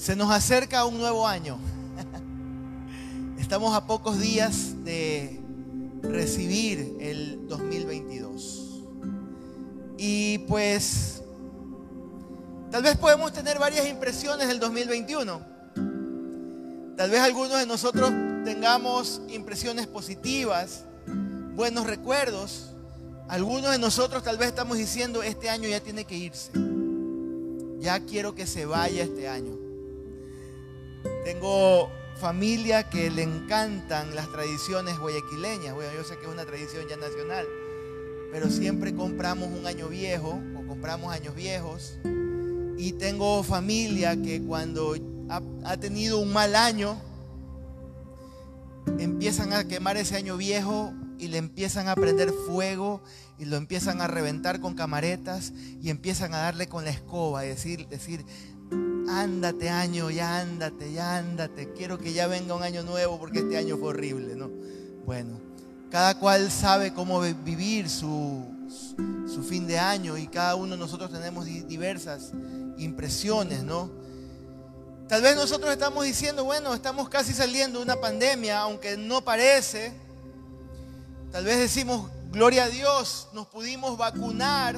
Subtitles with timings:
[0.00, 1.58] Se nos acerca un nuevo año.
[3.38, 5.38] Estamos a pocos días de
[6.00, 8.80] recibir el 2022.
[9.98, 11.20] Y pues
[12.70, 15.38] tal vez podemos tener varias impresiones del 2021.
[16.96, 18.10] Tal vez algunos de nosotros
[18.46, 20.86] tengamos impresiones positivas,
[21.54, 22.70] buenos recuerdos.
[23.28, 26.52] Algunos de nosotros tal vez estamos diciendo, este año ya tiene que irse.
[27.80, 29.59] Ya quiero que se vaya este año.
[31.24, 31.90] Tengo
[32.20, 35.74] familia que le encantan las tradiciones guayaquileñas.
[35.74, 37.46] Bueno, yo sé que es una tradición ya nacional,
[38.32, 41.98] pero siempre compramos un año viejo o compramos años viejos.
[42.78, 44.96] Y tengo familia que cuando
[45.64, 46.98] ha, tenido un mal año,
[48.98, 53.02] empiezan a quemar ese año viejo y le empiezan a prender fuego
[53.38, 55.52] y lo empiezan a reventar con camaretas
[55.82, 58.24] y empiezan a darle con la escoba y decir, decir,
[59.08, 63.56] ándate año, ya ándate, ya ándate, quiero que ya venga un año nuevo porque este
[63.56, 64.50] año fue horrible, ¿no?
[65.04, 65.40] Bueno,
[65.90, 68.44] cada cual sabe cómo vivir su,
[69.26, 72.32] su fin de año y cada uno de nosotros tenemos diversas
[72.78, 73.90] impresiones, ¿no?
[75.08, 79.92] Tal vez nosotros estamos diciendo, bueno, estamos casi saliendo de una pandemia, aunque no parece.
[81.32, 84.76] Tal vez decimos, gloria a Dios, nos pudimos vacunar.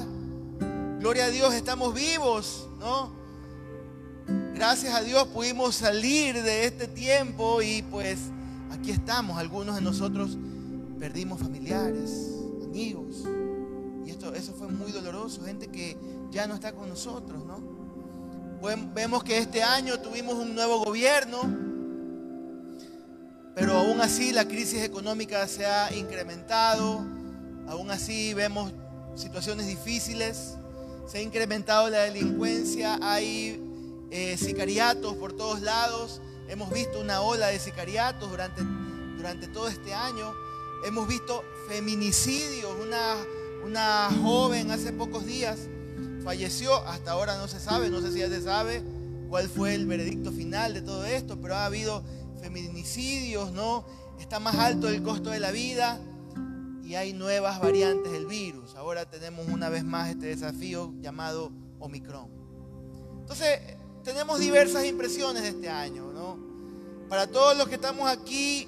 [0.99, 3.22] Gloria a Dios, estamos vivos, ¿no?
[4.53, 8.19] Gracias a Dios pudimos salir de este tiempo y pues
[8.71, 9.39] aquí estamos.
[9.39, 10.37] Algunos de nosotros
[10.99, 12.29] perdimos familiares,
[12.63, 13.23] amigos.
[14.05, 15.43] Y esto, eso fue muy doloroso.
[15.43, 15.97] Gente que
[16.29, 17.61] ya no está con nosotros, ¿no?
[18.93, 21.39] Vemos que este año tuvimos un nuevo gobierno,
[23.55, 27.03] pero aún así la crisis económica se ha incrementado.
[27.67, 28.71] Aún así vemos
[29.15, 30.57] situaciones difíciles.
[31.07, 32.99] Se ha incrementado la delincuencia.
[33.01, 33.72] Hay
[34.13, 36.21] eh, sicariatos por todos lados.
[36.47, 38.61] Hemos visto una ola de sicariatos durante,
[39.17, 40.35] durante todo este año.
[40.85, 42.71] Hemos visto feminicidios.
[42.79, 43.15] Una,
[43.65, 45.67] una joven hace pocos días
[46.23, 46.75] falleció.
[46.87, 48.83] Hasta ahora no se sabe, no sé si ya se sabe
[49.29, 52.03] cuál fue el veredicto final de todo esto, pero ha habido
[52.39, 53.83] feminicidios, ¿no?
[54.19, 55.99] Está más alto el costo de la vida
[56.83, 58.75] y hay nuevas variantes del virus.
[58.75, 62.29] Ahora tenemos una vez más este desafío llamado Omicron.
[63.21, 63.59] Entonces,
[64.03, 66.37] tenemos diversas impresiones de este año, ¿no?
[67.09, 68.67] Para todos los que estamos aquí,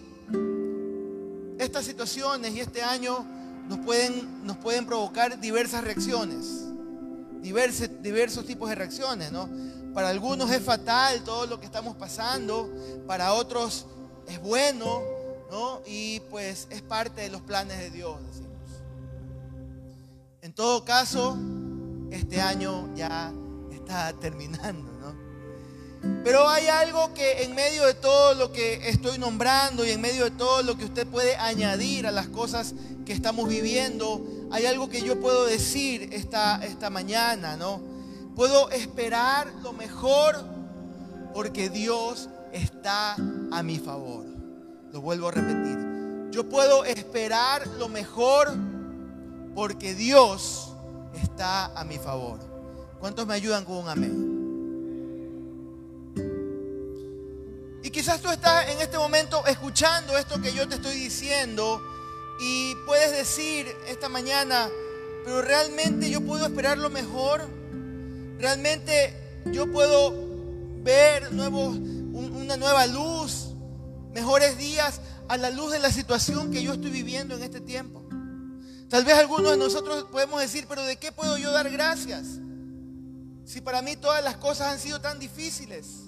[1.59, 3.25] estas situaciones y este año
[3.68, 6.66] nos pueden, provocar diversas reacciones,
[7.41, 9.50] diversos tipos de reacciones, ¿no?
[9.94, 12.69] Para algunos es fatal todo lo que estamos pasando,
[13.07, 13.85] para otros
[14.28, 15.02] es bueno,
[15.52, 15.81] ¿no?
[15.85, 18.52] Y pues es parte de los planes de Dios, decimos.
[20.41, 21.38] En todo caso,
[22.12, 23.34] este año ya
[23.72, 24.95] está terminando.
[26.24, 30.26] Pero hay algo que en medio de todo lo que estoy nombrando y en medio
[30.26, 32.74] de todo lo que usted puede añadir a las cosas
[33.06, 37.82] que estamos viviendo, hay algo que yo puedo decir esta, esta mañana, ¿no?
[38.36, 40.36] Puedo esperar lo mejor
[41.34, 43.16] porque Dios está
[43.52, 44.26] a mi favor.
[44.92, 46.32] Lo vuelvo a repetir.
[46.32, 48.54] Yo puedo esperar lo mejor
[49.54, 50.74] porque Dios
[51.22, 52.40] está a mi favor.
[53.00, 54.34] ¿Cuántos me ayudan con un amén?
[57.85, 61.79] Y quizás tú estás en este momento escuchando esto que yo te estoy diciendo
[62.40, 64.68] y puedes decir esta mañana,
[65.23, 67.47] pero realmente yo puedo esperar lo mejor.
[68.40, 69.13] Realmente
[69.51, 70.16] yo puedo
[70.81, 73.53] ver nuevos, una nueva luz,
[74.16, 78.03] mejores días a la luz de la situación que yo estoy viviendo en este tiempo.
[78.90, 82.40] Tal vez algunos de nosotros podemos decir, pero ¿de qué puedo yo dar gracias?
[83.46, 86.06] Si para mí todas las cosas han sido tan difíciles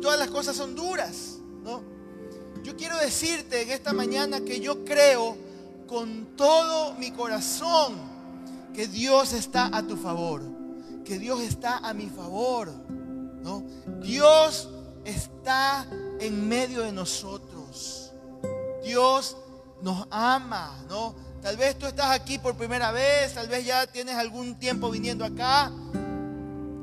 [0.00, 1.82] todas las cosas son duras, ¿no?
[2.62, 5.36] Yo quiero decirte en esta mañana que yo creo
[5.86, 7.94] con todo mi corazón
[8.74, 10.42] que Dios está a tu favor,
[11.04, 12.70] que Dios está a mi favor,
[13.42, 13.64] ¿no?
[14.02, 14.68] Dios
[15.04, 15.86] está
[16.20, 18.12] en medio de nosotros.
[18.84, 19.36] Dios
[19.82, 21.14] nos ama, ¿no?
[21.42, 25.24] Tal vez tú estás aquí por primera vez, tal vez ya tienes algún tiempo viniendo
[25.24, 25.72] acá,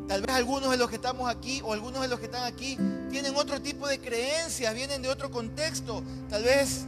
[0.08, 2.78] Tal vez algunos de los que estamos aquí o algunos de los que están aquí
[3.12, 6.02] tienen otro tipo de creencias, vienen de otro contexto.
[6.30, 6.86] Tal vez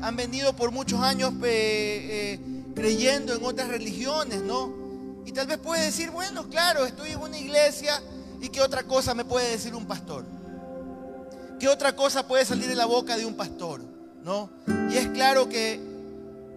[0.00, 2.38] han venido por muchos años eh,
[2.74, 4.72] creyendo en otras religiones, ¿no?
[5.26, 8.02] Y tal vez puedes decir, bueno, claro, estoy en una iglesia
[8.40, 10.24] y qué otra cosa me puede decir un pastor.
[11.60, 13.82] ¿Qué otra cosa puede salir de la boca de un pastor?
[14.22, 14.50] ¿No?
[14.90, 15.93] Y es claro que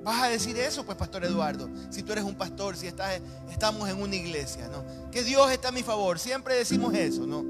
[0.08, 0.86] ¿Vas a decir eso?
[0.86, 5.12] Pues, Pastor Eduardo, si tú eres un pastor, si estamos en una iglesia, ¿no?
[5.12, 7.44] Que Dios está a mi favor, siempre decimos eso, ¿no?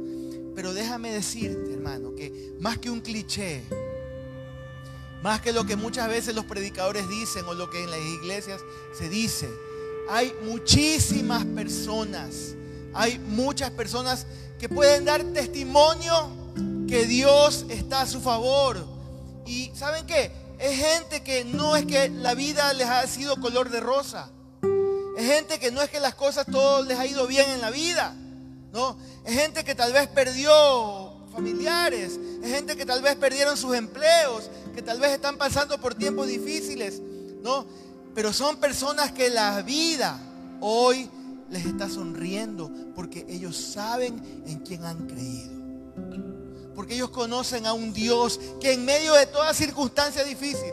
[0.55, 3.61] Pero déjame decirte, hermano, que más que un cliché,
[5.21, 8.59] más que lo que muchas veces los predicadores dicen o lo que en las iglesias
[8.91, 9.47] se dice,
[10.09, 12.55] hay muchísimas personas,
[12.95, 14.25] hay muchas personas
[14.57, 16.31] que pueden dar testimonio
[16.87, 18.83] que Dios está a su favor.
[19.45, 20.46] Y ¿saben qué?
[20.59, 24.29] Es gente que no es que la vida les ha sido color de rosa.
[25.17, 27.69] Es gente que no es que las cosas todo les ha ido bien en la
[27.69, 28.15] vida.
[28.71, 28.97] ¿no?
[29.25, 30.51] Es gente que tal vez perdió
[31.31, 32.19] familiares.
[32.43, 34.49] Es gente que tal vez perdieron sus empleos.
[34.73, 37.01] Que tal vez están pasando por tiempos difíciles.
[37.43, 37.65] ¿no?
[38.15, 40.19] Pero son personas que la vida
[40.59, 41.09] hoy
[41.49, 45.56] les está sonriendo porque ellos saben en quién han creído.
[46.77, 50.71] Porque ellos conocen a un Dios que en medio de toda circunstancia difícil,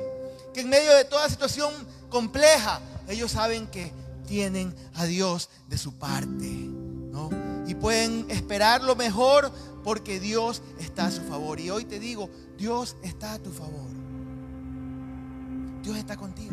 [0.53, 1.73] que en medio de toda situación
[2.11, 2.79] compleja,
[3.09, 3.91] ellos saben que
[4.27, 6.45] tienen a Dios de su parte.
[6.45, 7.31] ¿no?
[7.67, 9.51] Y pueden esperar lo mejor
[9.83, 11.59] porque Dios está a su favor.
[11.59, 12.29] Y hoy te digo,
[12.59, 13.89] Dios está a tu favor.
[15.83, 16.53] Dios está contigo.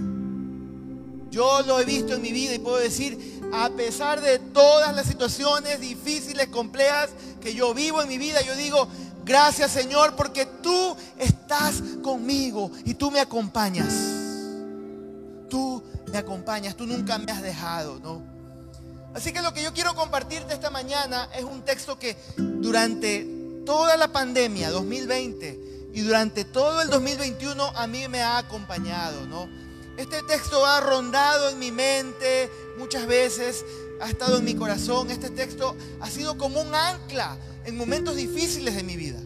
[1.30, 5.08] Yo lo he visto en mi vida y puedo decir, a pesar de todas las
[5.08, 7.10] situaciones difíciles, complejas
[7.40, 8.88] que yo vivo en mi vida, yo digo,
[9.32, 13.94] gracias Señor, porque tú estás conmigo y tú me acompañas.
[15.50, 15.82] Tú
[16.12, 18.22] me acompañas, tú nunca me has dejado, ¿no?
[19.14, 23.26] Así que lo que yo quiero compartirte esta mañana es un texto que durante
[23.66, 29.48] toda la pandemia 2020 y durante todo el 2021 a mí me ha acompañado, ¿no?
[29.96, 33.64] Este texto ha rondado en mi mente muchas veces,
[34.02, 35.10] ha estado en mi corazón.
[35.10, 39.20] Este texto ha sido como un ancla en momentos difíciles de mi vida.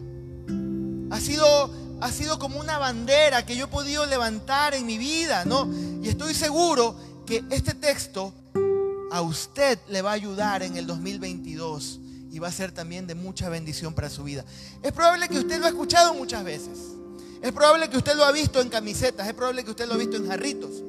[1.10, 5.44] Ha sido, ha sido como una bandera que yo he podido levantar en mi vida,
[5.44, 5.70] ¿no?
[6.02, 6.96] Y estoy seguro
[7.26, 8.32] que este texto
[9.10, 12.00] a usted le va a ayudar en el 2022
[12.30, 14.44] y va a ser también de mucha bendición para su vida.
[14.82, 16.78] Es probable que usted lo ha escuchado muchas veces.
[17.40, 19.98] Es probable que usted lo ha visto en camisetas, es probable que usted lo ha
[19.98, 20.82] visto en jarritos,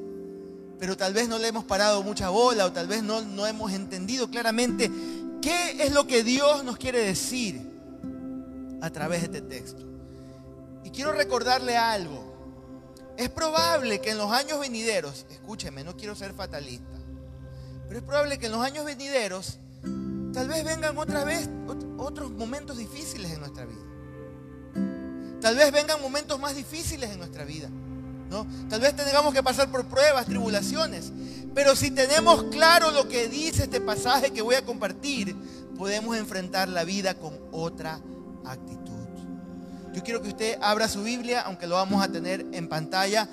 [0.78, 3.72] pero tal vez no le hemos parado mucha bola o tal vez no, no hemos
[3.72, 4.90] entendido claramente
[5.40, 7.60] qué es lo que Dios nos quiere decir
[8.80, 9.84] a través de este texto.
[10.84, 12.36] Y quiero recordarle algo.
[13.16, 16.98] Es probable que en los años venideros, escúcheme, no quiero ser fatalista,
[17.88, 19.58] pero es probable que en los años venideros
[20.32, 21.48] tal vez vengan otra vez
[21.96, 23.82] otros momentos difíciles en nuestra vida.
[25.40, 27.68] Tal vez vengan momentos más difíciles en nuestra vida.
[28.30, 28.46] ¿no?
[28.68, 31.12] Tal vez tengamos que pasar por pruebas, tribulaciones.
[31.54, 35.36] Pero si tenemos claro lo que dice este pasaje que voy a compartir,
[35.76, 38.00] podemos enfrentar la vida con otra
[38.44, 38.88] actitud.
[39.92, 43.28] Yo quiero que usted abra su Biblia, aunque lo vamos a tener en pantalla.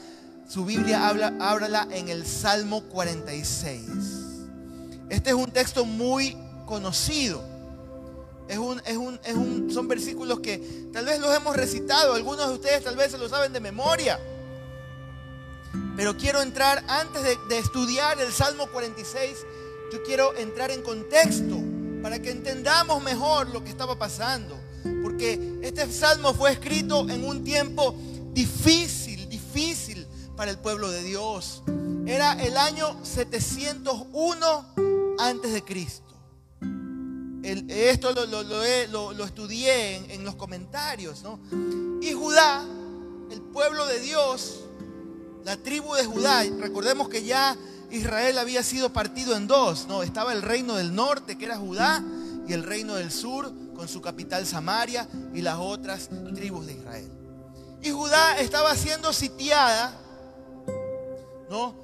[0.48, 3.86] Su Biblia, habla, ábrala en el Salmo 46.
[5.10, 7.44] Este es un texto muy conocido.
[8.48, 12.48] Es un, es un, es un, son versículos que tal vez los hemos recitado, algunos
[12.48, 14.20] de ustedes tal vez se lo saben de memoria.
[15.96, 19.46] Pero quiero entrar, antes de, estudiar el Salmo 46,
[19.92, 21.58] yo quiero entrar en contexto
[22.02, 24.60] para que entendamos mejor lo que estaba pasando.
[25.02, 27.96] Porque este salmo fue escrito en un tiempo
[28.34, 30.06] difícil, difícil
[30.36, 31.64] para el pueblo de Dios.
[32.06, 34.66] Era el año 701
[35.18, 36.06] antes de Cristo
[37.46, 41.40] esto lo, estudié en, en, los comentarios, ¿no?
[42.02, 42.66] Y Judá,
[43.30, 44.65] el pueblo de Dios,
[45.46, 47.56] la tribu de Judá, recordemos que ya
[47.92, 50.02] Israel había sido partido en dos, ¿no?
[50.02, 52.04] Estaba el reino del norte, que era Judá,
[52.48, 57.12] y el reino del sur, con su capital Samaria, y las otras tribus de Israel.
[57.84, 59.96] Y Judá estaba siendo sitiada,
[61.48, 61.76] ¿no?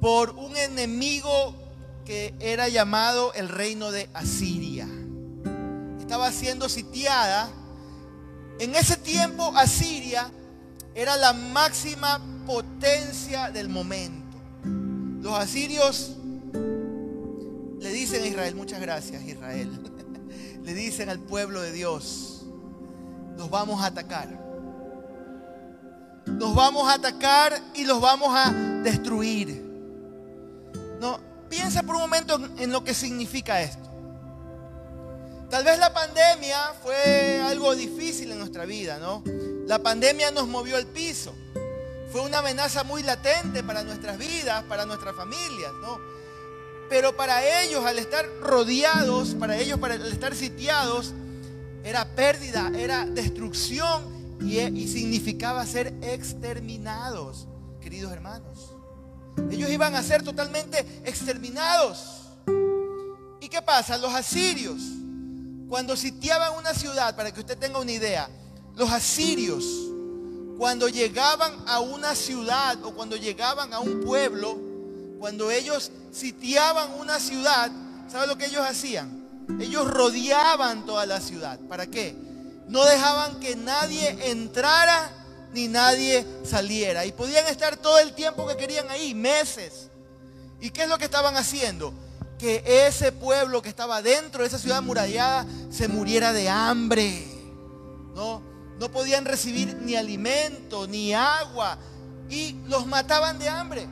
[0.00, 1.54] Por un enemigo
[2.06, 4.88] que era llamado el reino de Asiria.
[6.00, 7.50] Estaba siendo sitiada.
[8.58, 10.30] En ese tiempo Asiria
[10.94, 14.36] era la máxima potencia del momento.
[15.20, 16.16] Los asirios
[17.78, 19.80] le dicen a Israel, muchas gracias Israel,
[20.62, 22.44] le dicen al pueblo de Dios,
[23.36, 24.40] los vamos a atacar.
[26.26, 28.50] Los vamos a atacar y los vamos a
[28.82, 29.60] destruir.
[31.00, 31.18] No,
[31.52, 33.86] Piensa por un momento en lo que significa esto.
[35.50, 39.22] Tal vez la pandemia fue algo difícil en nuestra vida, ¿no?
[39.72, 41.34] La pandemia nos movió al piso.
[42.10, 45.98] Fue una amenaza muy latente para nuestras vidas, para nuestras familias, ¿no?
[46.90, 51.14] Pero para ellos, al estar rodeados, para ellos, para estar sitiados,
[51.84, 57.48] era pérdida, era destrucción y, y significaba ser exterminados,
[57.80, 58.74] queridos hermanos.
[59.50, 62.24] Ellos iban a ser totalmente exterminados.
[63.40, 63.96] ¿Y qué pasa?
[63.96, 64.82] Los asirios,
[65.66, 68.28] cuando sitiaban una ciudad, para que usted tenga una idea,
[68.76, 69.64] los asirios,
[70.58, 74.58] cuando llegaban a una ciudad o cuando llegaban a un pueblo,
[75.18, 77.70] cuando ellos sitiaban una ciudad,
[78.08, 79.22] ¿sabe lo que ellos hacían?
[79.60, 81.58] Ellos rodeaban toda la ciudad.
[81.68, 82.14] ¿Para qué?
[82.68, 85.10] No dejaban que nadie entrara
[85.52, 87.04] ni nadie saliera.
[87.04, 89.88] Y podían estar todo el tiempo que querían ahí, meses.
[90.60, 91.92] ¿Y qué es lo que estaban haciendo?
[92.38, 97.26] Que ese pueblo que estaba dentro de esa ciudad murallada se muriera de hambre.
[98.14, 98.42] No,
[98.82, 101.78] no podían recibir ni alimento, ni agua.
[102.28, 103.86] Y los mataban de hambre.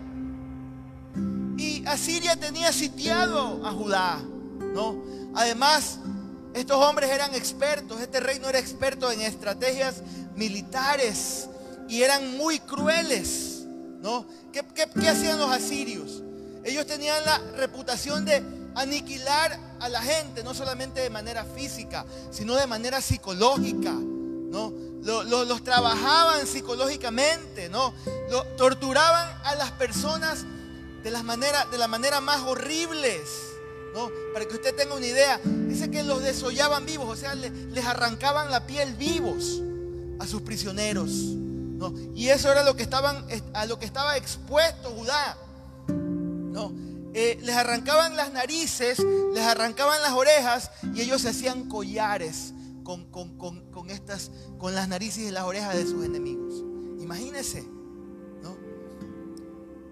[1.56, 4.20] Y Asiria tenía sitiado a Judá.
[4.74, 5.00] ¿no?
[5.36, 6.00] Además,
[6.54, 8.00] estos hombres eran expertos.
[8.00, 10.02] Este reino era experto en estrategias
[10.34, 11.48] militares.
[11.88, 13.62] Y eran muy crueles.
[14.02, 14.26] ¿no?
[14.52, 16.20] ¿Qué, qué hacían los asirios?
[16.64, 18.42] Ellos tenían la reputación de
[18.74, 23.94] aniquilar a la gente, no solamente de manera física, sino de manera psicológica.
[24.50, 24.72] ¿No?
[25.02, 27.94] Los, trabajaban psicológicamente, ¿no?
[28.56, 30.44] torturaban a las personas
[31.02, 31.24] de, las
[31.70, 33.20] de la manera más horribles.
[33.94, 34.10] ¿no?
[34.32, 38.50] Para que usted tenga una idea, dice que los desollaban vivos, o sea, les, arrancaban
[38.50, 39.62] la piel vivos
[40.18, 41.10] a sus prisioneros.
[41.10, 41.94] ¿no?
[42.14, 45.38] Y eso era lo que estaban, a lo que estaba expuesto Judá.
[45.88, 46.72] ¿no?
[47.14, 48.98] Eh, les arrancaban las narices,
[49.34, 52.52] les arrancaban las orejas y ellos se hacían collares
[52.84, 56.54] con, estas, con las narices y las orejas de sus enemigos.
[57.00, 57.62] Imagínense.
[58.42, 58.56] ¿no?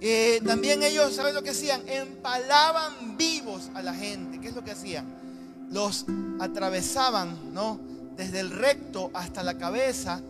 [0.01, 1.83] Eh, también ellos, ¿saben lo que hacían?
[1.89, 4.41] Empalaban vivos a la gente.
[4.41, 5.69] ¿Qué es lo que hacían?
[5.71, 6.07] Los
[6.41, 7.81] atravesaban, ¿no?
[8.17, 10.21] Desde el recto hasta la cabeza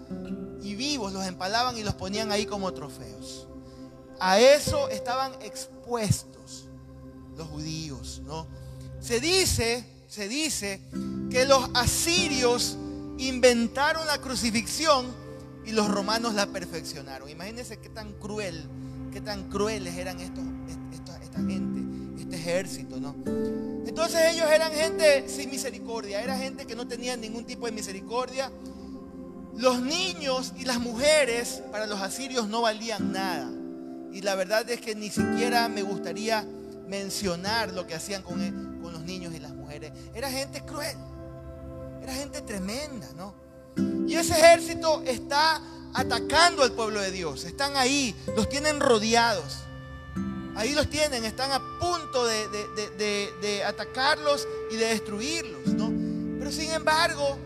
[0.63, 3.47] y vivos los empalaban y los ponían ahí como trofeos.
[4.21, 6.69] A eso estaban expuestos
[7.37, 8.47] los judíos, ¿no?
[9.01, 10.81] Se dice, se dice
[11.31, 12.77] que los asirios
[13.19, 15.07] inventaron la crucifixión
[15.67, 17.29] y los romanos la perfeccionaron.
[17.29, 18.65] Imagínense qué tan cruel,
[19.13, 20.45] qué tan crueles eran estos,
[20.93, 23.15] esta, gente, este ejército, ¿no?
[23.87, 28.51] Entonces ellos eran gente sin misericordia, era gente que no tenía ningún tipo de misericordia.
[29.57, 33.51] Los niños y las mujeres para los asirios no valían nada.
[34.13, 36.47] Y la verdad es que ni siquiera me gustaría
[36.89, 39.35] mencionar lo que hacían con, con los niños
[40.15, 40.97] Era gente cruel,
[42.03, 43.35] era gente tremenda, ¿no?
[44.07, 45.61] Y ese ejército está
[45.95, 47.45] atacando al pueblo de Dios.
[47.45, 49.59] Están ahí, los tienen rodeados.
[50.57, 55.93] Ahí los tienen, están a punto de, de, de, atacarlos y de destruirlos, ¿no?
[56.39, 57.39] Pero sin embargo,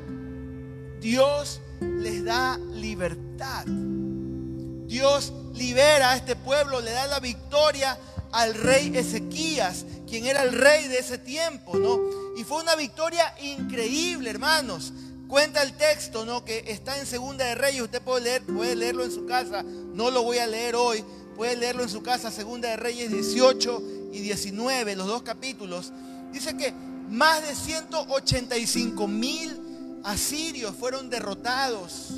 [0.99, 3.67] Dios les da libertad.
[3.67, 7.99] Dios libera a este pueblo, le da la victoria
[8.33, 12.22] al rey Ezequías, quien era el rey de ese tiempo, ¿no?
[12.37, 14.93] Y fue una victoria increíble, hermanos.
[15.29, 16.45] Cuenta el texto, ¿no?
[16.45, 17.83] Que está en Segunda de Reyes.
[17.83, 19.63] Usted puede, leer, puede leerlo en su casa.
[19.63, 21.05] No lo voy a leer hoy.
[21.37, 22.31] Puede leerlo en su casa.
[22.31, 25.93] Segunda de Reyes 18 y 19, los dos capítulos.
[26.33, 26.73] Dice que
[27.09, 32.11] más de 185 mil asirios fueron derrotados.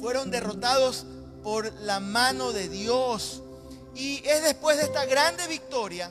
[0.00, 1.06] Fueron derrotados
[1.42, 3.42] por la mano de Dios.
[3.94, 6.10] Y es después de esta grande victoria,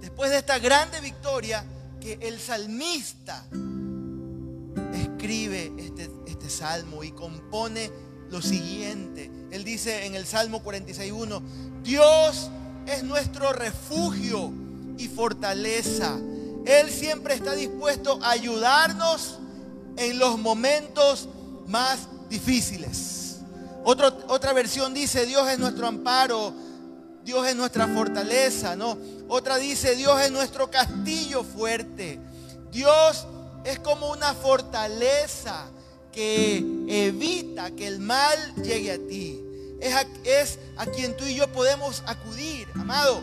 [0.00, 1.64] después de esta grande victoria,
[2.04, 3.44] que el salmista
[4.92, 7.90] escribe este, este salmo y compone
[8.30, 9.30] lo siguiente.
[9.50, 11.42] Él dice en el Salmo 46.1,
[11.82, 12.50] Dios
[12.86, 14.52] es nuestro refugio
[14.98, 16.20] y fortaleza.
[16.66, 19.38] Él siempre está dispuesto a ayudarnos
[19.96, 21.28] en los momentos
[21.66, 23.24] más difíciles
[23.84, 26.54] otra versión dice, Dios es nuestro amparo,
[27.24, 28.96] Dios es nuestra fortaleza, ¿no?
[29.28, 32.18] Otra dice, Dios es nuestro castillo fuerte.
[32.70, 33.26] Dios
[33.64, 35.66] es como una fortaleza
[36.12, 39.40] que evita que el mal llegue a ti.
[40.24, 43.22] Es a, quien tú y yo podemos acudir, amado.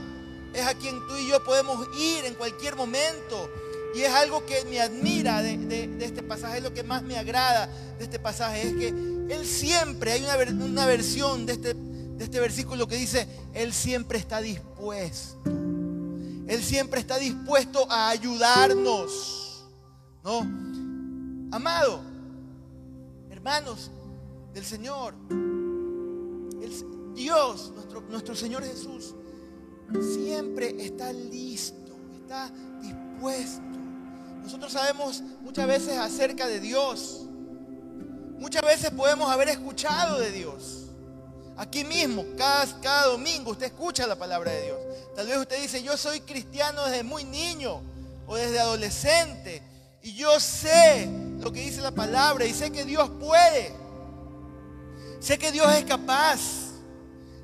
[0.54, 3.50] Es a quien tú y yo podemos ir en cualquier momento.
[3.96, 7.68] Y es algo que me admira de, este pasaje, es lo que más me agrada
[7.98, 12.40] de este pasaje, es que él siempre, hay una, una versión de este, de este
[12.40, 15.61] versículo que dice, Él siempre está dispuesto.
[16.52, 19.64] Él siempre está dispuesto a ayudarnos.
[20.22, 20.40] ¿No?
[21.56, 22.02] Amado,
[23.30, 23.90] hermanos
[24.54, 25.16] del Señor,
[27.16, 29.16] Dios, nuestro, nuestro Señor Jesús,
[30.14, 33.62] siempre está listo, está dispuesto.
[34.44, 37.28] Nosotros sabemos muchas veces acerca de Dios.
[38.40, 40.81] Muchas veces podemos haber escuchado de Dios.
[41.58, 44.78] Aquí mismo, cada, cada domingo, usted escucha la palabra de Dios.
[45.16, 47.82] Tal vez usted dice, yo soy cristiano desde muy niño
[48.26, 49.62] o desde adolescente.
[50.02, 51.08] Y yo sé
[51.40, 53.74] lo que dice la palabra y sé que Dios puede.
[55.20, 56.40] Sé que Dios es capaz.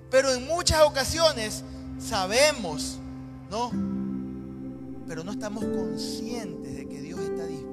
[0.09, 1.63] Pero en muchas ocasiones
[1.99, 2.97] sabemos,
[3.51, 3.69] ¿no?
[5.07, 7.66] Pero no estamos conscientes de que Dios está dispuesto.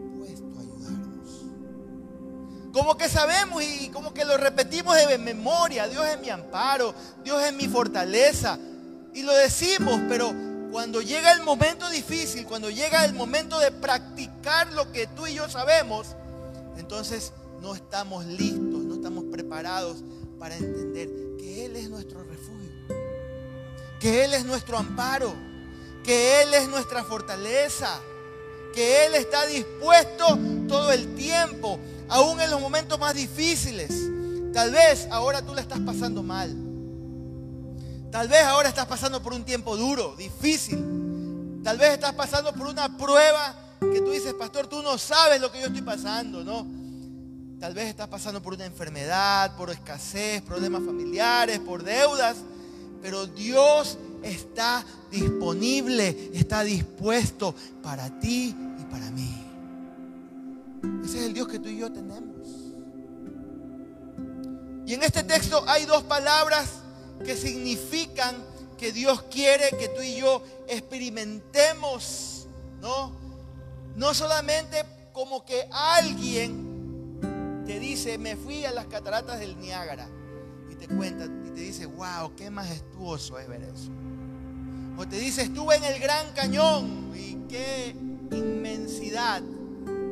[2.74, 5.86] Como que sabemos y como que lo repetimos de memoria.
[5.86, 8.58] Dios es mi amparo, Dios es mi fortaleza.
[9.14, 10.34] Y lo decimos, pero
[10.72, 15.34] cuando llega el momento difícil, cuando llega el momento de practicar lo que tú y
[15.34, 16.16] yo sabemos,
[16.76, 19.98] entonces no estamos listos, no estamos preparados
[20.40, 22.72] para entender que Él es nuestro refugio,
[24.00, 25.32] que Él es nuestro amparo,
[26.02, 28.00] que Él es nuestra fortaleza,
[28.74, 30.38] que Él está dispuesto
[30.68, 31.78] todo el tiempo,
[32.08, 33.92] aún en los momentos más difíciles.
[34.52, 36.54] Tal vez ahora tú la estás pasando mal.
[38.10, 41.60] Tal vez ahora estás pasando por un tiempo duro, difícil.
[41.64, 45.50] Tal vez estás pasando por una prueba que tú dices, pastor, tú no sabes lo
[45.50, 46.66] que yo estoy pasando, ¿no?
[47.58, 52.36] Tal vez estás pasando por una enfermedad, por escasez, problemas familiares, por deudas.
[53.00, 59.44] Pero Dios está disponible, está dispuesto para ti y para mí.
[61.04, 62.48] Ese es el Dios que tú y yo tenemos.
[64.86, 66.68] Y en este texto hay dos palabras
[67.24, 68.34] que significan
[68.76, 72.48] que Dios quiere que tú y yo experimentemos,
[72.80, 73.12] ¿no?
[73.96, 80.08] No solamente como que alguien te dice, me fui a las cataratas del Niágara
[80.70, 83.90] y te cuenta te dice, wow, qué majestuoso es ver eso.
[84.96, 87.96] O te dice, estuve en el Gran Cañón y qué
[88.30, 89.42] inmensidad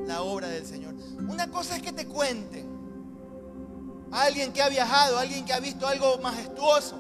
[0.07, 0.95] la obra del Señor.
[1.29, 2.65] Una cosa es que te cuente
[4.11, 6.99] alguien que ha viajado, alguien que ha visto algo majestuoso.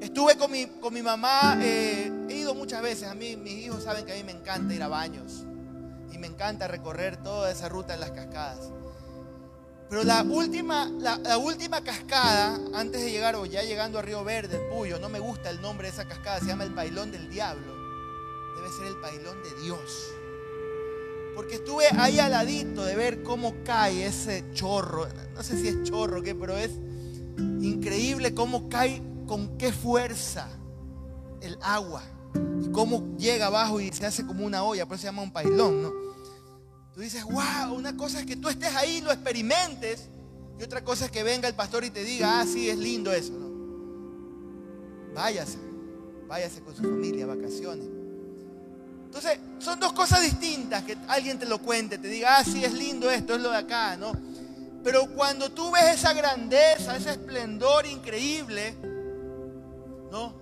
[0.00, 3.84] Estuve con mi, con mi mamá, eh, he ido muchas veces, a mí mis hijos
[3.84, 5.44] saben que a mí me encanta ir a baños
[6.12, 8.70] y me encanta recorrer toda esa ruta en las cascadas.
[9.88, 14.56] Pero la última, la, última cascada, antes de llegar o ya llegando a Río Verde,
[14.56, 17.28] el Puyo, no me gusta el nombre de esa cascada, se llama el Pailón del
[17.30, 17.74] Diablo.
[18.56, 20.10] Debe ser el Pailón de Dios.
[21.34, 25.06] Porque estuve ahí al ladito de ver cómo cae ese chorro.
[25.34, 26.70] No sé si es chorro o qué, pero es
[27.60, 30.48] increíble cómo cae con qué fuerza
[31.40, 32.02] el agua.
[32.62, 35.32] Y cómo llega abajo y se hace como una olla, por eso se llama un
[35.32, 36.13] pailón, ¿no?
[36.94, 40.08] Tú dices, wow, una cosa es que tú estés ahí y lo experimentes.
[40.58, 43.12] Y otra cosa es que venga el pastor y te diga, ah, sí, es lindo
[43.12, 45.12] eso, ¿no?
[45.12, 45.58] Váyase,
[46.28, 47.86] váyase con su familia, vacaciones.
[49.06, 52.72] Entonces, son dos cosas distintas que alguien te lo cuente, te diga, ah, sí, es
[52.72, 54.12] lindo esto, es lo de acá, ¿no?
[54.84, 58.76] Pero cuando tú ves esa grandeza, ese esplendor increíble,
[60.12, 60.32] ¿no?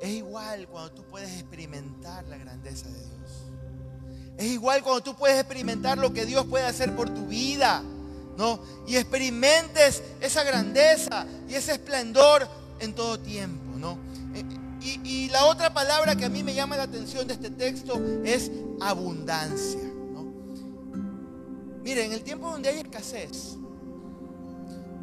[0.00, 3.53] Es igual cuando tú puedes experimentar la grandeza de Dios.
[4.36, 7.82] Es igual cuando tú puedes experimentar lo que Dios puede hacer por tu vida,
[8.36, 8.60] ¿no?
[8.86, 12.48] Y experimentes esa grandeza y ese esplendor
[12.80, 13.98] en todo tiempo, ¿no?
[15.02, 18.50] Y, la otra palabra que a mí me llama la atención de este texto es
[18.80, 19.80] abundancia.
[21.82, 23.56] Miren, en el tiempo donde hay escasez,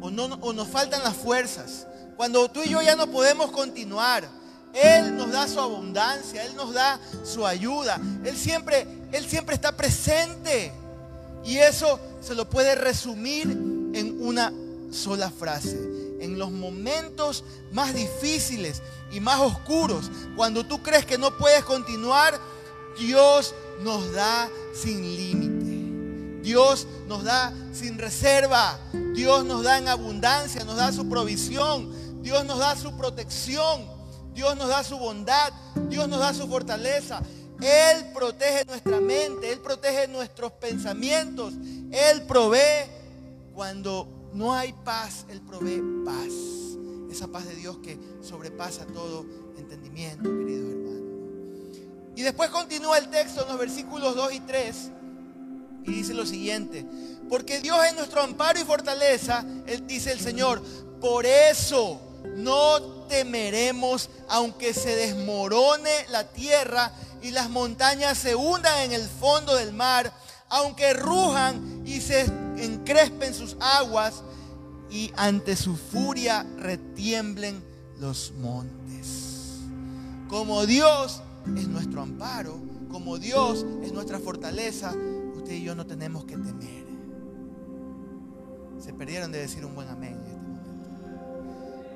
[0.00, 4.28] o, no, o nos faltan las fuerzas, cuando tú y yo ya no podemos continuar,
[4.74, 9.76] Él nos da su abundancia, Él nos da su ayuda, Él siempre, Él siempre está
[9.76, 10.72] presente.
[11.44, 14.52] Y eso se lo puede resumir en una
[14.90, 15.78] sola frase.
[16.20, 18.80] En los momentos más difíciles,
[19.12, 22.40] y más oscuros, cuando tú crees que no puedes continuar,
[22.98, 26.42] Dios nos da sin límite.
[26.42, 28.78] Dios nos da sin reserva.
[29.14, 31.92] Dios nos da en abundancia, nos da su provisión.
[32.22, 33.91] Dios nos da su protección.
[34.34, 35.52] Dios nos da su bondad.
[35.88, 37.22] Dios nos da su fortaleza.
[37.60, 39.52] Él protege nuestra mente.
[39.52, 41.54] Él protege nuestros pensamientos.
[41.90, 42.90] Él provee
[43.54, 45.26] cuando no hay paz.
[45.28, 46.32] Él provee paz
[47.10, 49.26] esa paz de Dios que sobrepasa todo
[49.58, 51.02] entendimiento, querido hermano.
[52.16, 54.90] Y después continúa el texto en los versículos 2 y 3
[55.84, 56.86] y dice lo siguiente,
[57.28, 60.62] porque Dios es nuestro amparo y fortaleza, él dice el Señor,
[61.00, 62.00] por eso
[62.36, 69.54] no temeremos aunque se desmorone la tierra y las montañas se hundan en el fondo
[69.54, 70.12] del mar,
[70.48, 74.22] aunque rujan y se encrespen sus aguas
[74.90, 77.62] y ante su furia retiemblen
[77.98, 79.60] los montes.
[80.28, 81.22] Como Dios
[81.56, 82.58] es nuestro amparo,
[82.90, 84.94] como Dios es nuestra fortaleza,
[85.36, 86.82] usted y yo no tenemos que temer.
[88.80, 90.41] Se perdieron de decir un buen amén.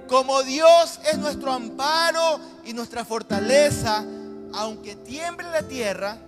[0.09, 4.05] Como Dios es nuestro amparo y nuestra fortaleza,
[4.53, 6.19] aunque tiemble la tierra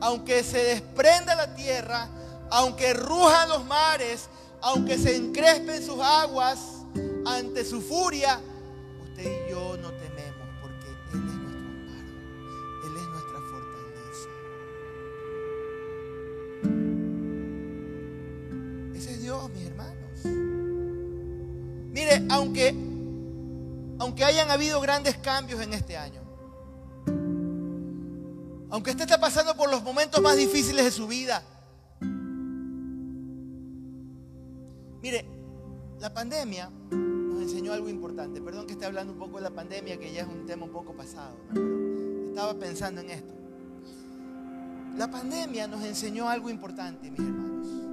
[0.00, 2.08] aunque se desprenda la tierra,
[2.50, 4.28] aunque rujan los mares,
[4.62, 6.58] aunque se encrespen sus aguas
[7.26, 8.40] ante su furia,
[9.02, 9.92] usted y yo no
[22.30, 22.74] Aunque,
[23.98, 26.20] aunque hayan habido grandes cambios en este año,
[28.70, 31.42] aunque usted está pasando por los momentos más difíciles de su vida,
[35.02, 35.24] Mire,
[35.98, 38.40] la pandemia nos enseñó algo importante.
[38.40, 40.72] Perdón que esté hablando un poco de la pandemia, que ya es un tema un
[40.72, 41.36] poco pasado.
[42.28, 43.32] estaba pensando en esto.
[44.98, 47.89] La pandemia nos enseñó algo importante, mis hermanos.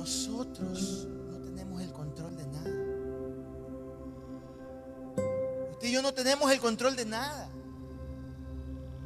[0.00, 2.70] Nosotros no tenemos el control de nada.
[5.72, 7.50] Usted y yo no tenemos el control de nada.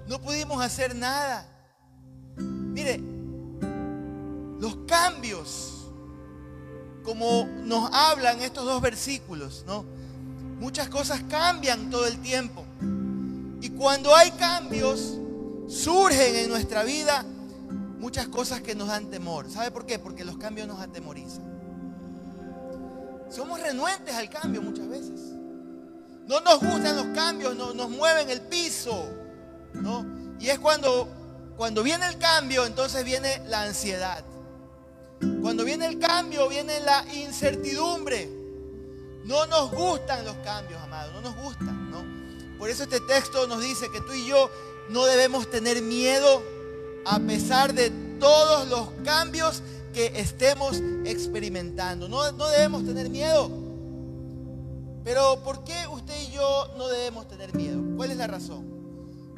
[0.07, 1.49] No pudimos hacer nada.
[2.37, 3.01] Mire,
[4.61, 5.91] los cambios,
[7.03, 9.85] como nos hablan estos dos versículos, ¿no?
[10.61, 12.65] Muchas cosas cambian todo el tiempo.
[13.61, 15.19] Y cuando hay cambios,
[15.67, 17.27] surgen en nuestra vida
[18.05, 19.51] muchas cosas que nos dan temor.
[19.51, 19.99] ¿Sabe por qué?
[19.99, 21.43] Porque los cambios nos atemorizan.
[23.31, 25.23] Somos renuentes al cambio muchas veces.
[26.27, 29.09] No nos gustan los cambios, no, nos mueven el piso.
[29.73, 30.05] ¿no?
[30.39, 31.09] Y es cuando,
[31.57, 34.23] cuando viene el cambio, entonces viene la ansiedad.
[35.41, 38.31] Cuando viene el cambio, viene la incertidumbre.
[39.25, 42.59] No nos gustan los cambios, amados, no nos gustan, ¿no?
[42.59, 44.51] Por eso este texto nos dice que tú y yo
[44.91, 46.54] no debemos tener miedo
[47.05, 49.63] a pesar de todos los cambios
[49.93, 52.09] que estemos experimentando.
[52.09, 53.51] No, no debemos tener miedo.
[55.05, 57.81] Pero ¿por qué usted y yo no debemos tener miedo?
[57.97, 58.65] ¿Cuál es la razón?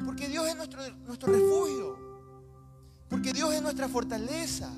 [0.05, 1.97] Porque Dios es nuestro, nuestro refugio.
[3.09, 4.69] Porque Dios es nuestra fortaleza.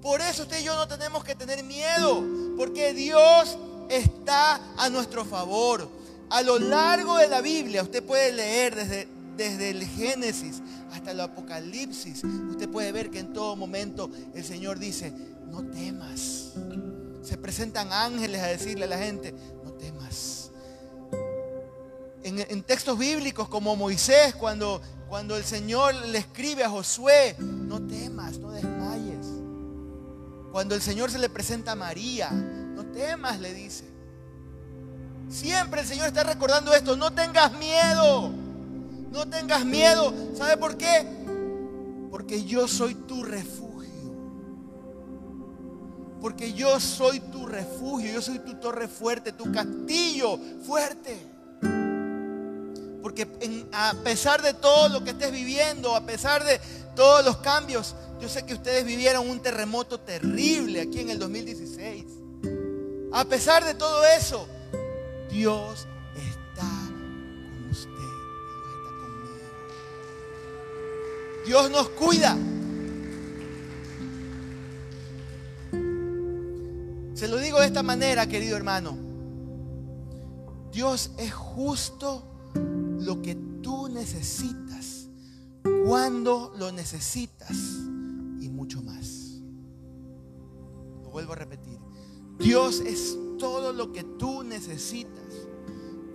[0.00, 2.24] Por eso usted y yo no tenemos que tener miedo,
[2.56, 3.56] porque Dios
[3.88, 5.88] está a nuestro favor.
[6.28, 11.20] A lo largo de la Biblia, usted puede leer desde, desde el Génesis hasta el
[11.20, 15.12] Apocalipsis, usted puede ver que en todo momento el Señor dice,
[15.46, 16.54] no temas.
[17.22, 20.50] Se presentan ángeles a decirle a la gente, no temas.
[22.24, 28.38] En, textos bíblicos como Moisés, cuando, cuando el Señor le escribe a Josué, no temas,
[28.38, 29.26] no desmayes.
[30.52, 33.84] Cuando el Señor se le presenta a María, no temas, le dice.
[35.28, 38.32] Siempre el Señor está recordando esto, no tengas miedo,
[39.12, 40.12] no tengas miedo.
[40.34, 41.06] ¿Sabe por qué?
[42.10, 43.62] Porque yo soy tu refugio.
[46.20, 51.16] Porque yo soy tu refugio, yo soy tu torre fuerte, tu castillo fuerte.
[53.02, 53.28] Porque
[53.72, 56.60] a pesar de todo lo que estés viviendo, a pesar de
[56.94, 62.04] todos los cambios, yo sé que ustedes vivieron un terremoto terrible aquí en el 2016.
[63.12, 64.46] A pesar de todo eso,
[65.28, 65.86] Dios
[71.46, 72.36] Dios nos cuida.
[77.14, 78.96] Se lo digo de esta manera, querido hermano.
[80.72, 82.22] Dios es justo
[82.98, 85.08] lo que tú necesitas
[85.84, 87.82] cuando lo necesitas
[88.52, 89.40] mucho más.
[91.02, 91.78] Lo vuelvo a repetir.
[92.38, 95.48] Dios es todo lo que tú necesitas.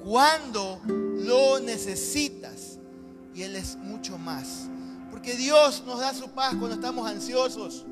[0.01, 2.79] Cuando lo necesitas.
[3.35, 4.69] Y Él es mucho más.
[5.17, 7.83] Porque Dios nos da su paz cuando estamos ansiosos.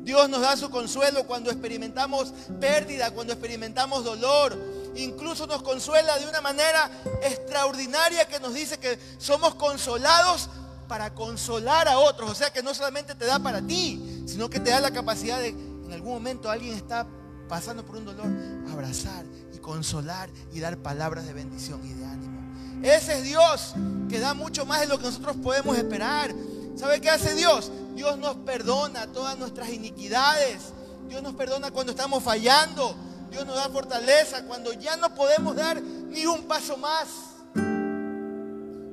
[0.00, 4.58] Dios nos da su consuelo cuando experimentamos pérdida, cuando experimentamos dolor.
[4.96, 6.90] Incluso nos consuela de una manera
[7.22, 10.50] extraordinaria que nos dice que somos consolados
[10.88, 12.32] para consolar a otros.
[12.32, 15.38] O sea que no solamente te da para ti, sino que te da la capacidad
[15.38, 17.06] de, en algún momento alguien está
[17.48, 18.26] pasando por un dolor,
[18.72, 22.42] abrazar y consolar y dar palabras de bendición y de ánimo.
[22.82, 23.74] Ese es Dios
[24.08, 26.34] que da mucho más de lo que nosotros podemos esperar.
[26.76, 27.70] ¿Sabe qué hace Dios?
[27.94, 30.72] Dios nos perdona todas nuestras iniquidades.
[31.08, 32.94] Dios nos perdona cuando estamos fallando.
[33.30, 37.08] Dios nos da fortaleza cuando ya no podemos dar ni un paso más.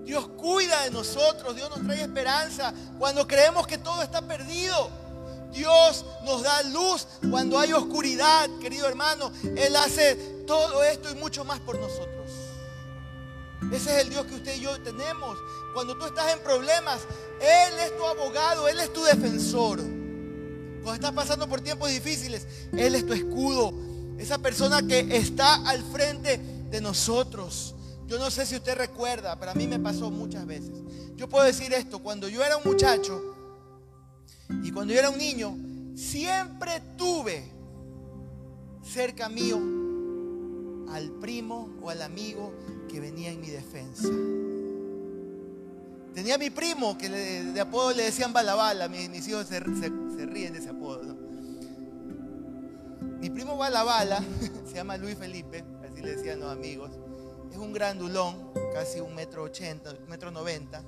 [0.06, 4.90] Dios cuida de nosotros, Dios nos trae esperanza cuando creemos que todo está perdido.
[5.52, 9.32] Dios nos da luz cuando hay oscuridad, querido hermano.
[9.56, 10.16] Él hace
[10.48, 12.19] todo esto y mucho más por nosotros.
[13.72, 15.38] Ese es el Dios que usted y yo tenemos.
[15.74, 17.02] Cuando tú estás en problemas,
[17.40, 19.80] Él es tu abogado, Él es tu defensor.
[19.80, 23.74] Cuando estás pasando por tiempos difíciles, Él es tu escudo.
[24.18, 26.38] Esa persona que está al frente
[26.70, 27.74] de nosotros
[28.10, 30.72] Yo no sé si usted recuerda, pero a mí me pasó muchas veces.
[31.16, 33.22] Yo puedo decir esto, cuando yo era un muchacho
[34.64, 35.56] y cuando yo era un niño,
[35.96, 37.52] siempre tuve
[38.84, 39.60] cerca mío
[40.92, 42.52] al primo o al amigo
[42.90, 44.10] que venía en mi defensa.
[46.14, 48.90] Tenía mi primo que de apodo le decían balabala.
[48.90, 51.16] Mis, hijos se, ríen de ese apodo.
[53.22, 54.22] Mi primo balabala,
[54.68, 56.92] se llama Luis Felipe, así le decían los amigos.
[57.52, 60.84] Es un grandulón, casi un metro ochenta, metro noventa.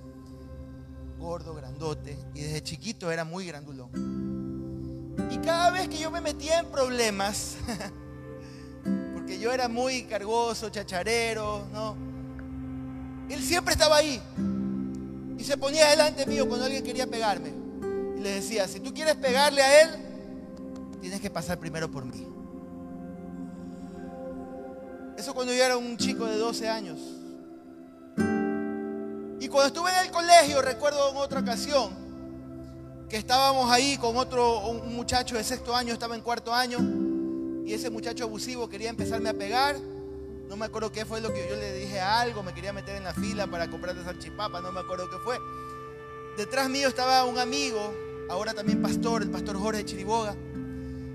[1.17, 2.17] Gordo, grandote.
[2.33, 3.91] Y desde chiquito era muy grandulón.
[5.29, 7.55] Y cada vez que yo me metía en problemas,
[9.41, 11.97] yo era muy cargoso, chacharero, ¿no?
[13.27, 14.21] Él siempre estaba ahí.
[15.37, 17.51] Y se ponía delante mío cuando alguien quería pegarme.
[18.17, 19.89] Y le decía, si tú quieres pegarle a él,
[21.01, 22.27] tienes que pasar primero por mí.
[25.17, 26.99] Eso cuando yo era un chico de 12 años.
[29.39, 31.89] Y cuando estuve en el colegio, recuerdo en otra ocasión,
[33.09, 36.77] que estábamos ahí con otro, un muchacho de sexto año, estaba en cuarto año,
[37.65, 39.77] y ese muchacho abusivo quería empezarme a pegar.
[40.47, 42.95] No me acuerdo qué fue lo que yo le dije a algo, me quería meter
[42.95, 45.37] en la fila para comprar de salchipapa, no me acuerdo qué fue.
[46.37, 47.93] Detrás mío estaba un amigo,
[48.29, 50.35] ahora también pastor, el pastor Jorge Chiriboga.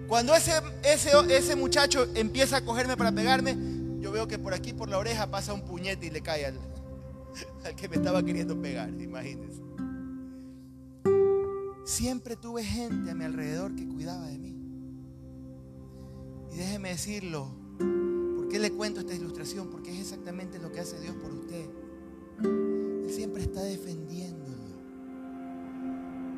[0.08, 0.52] Cuando ese,
[0.84, 3.56] ese, ese muchacho empieza a cogerme para pegarme,
[4.00, 6.58] yo veo que por aquí, por la oreja, pasa un puñete y le cae al,
[7.64, 9.62] al que me estaba queriendo pegar, imagínense.
[11.84, 14.55] Siempre tuve gente a mi alrededor que cuidaba de mí.
[16.56, 17.50] Déjeme decirlo,
[18.46, 19.68] ¿Por qué le cuento esta ilustración?
[19.68, 21.66] Porque es exactamente lo que hace Dios por usted.
[23.04, 24.56] Él siempre está defendiéndolo.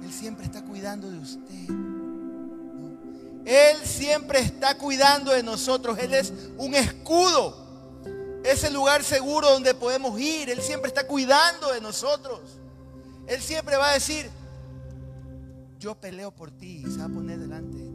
[0.03, 1.69] Él siempre está cuidando de usted.
[3.45, 5.99] Él siempre está cuidando de nosotros.
[5.99, 7.55] Él es un escudo.
[8.43, 10.49] Es el lugar seguro donde podemos ir.
[10.49, 12.41] Él siempre está cuidando de nosotros.
[13.27, 14.31] Él siempre va a decir,
[15.79, 17.88] yo peleo por ti y se va a poner delante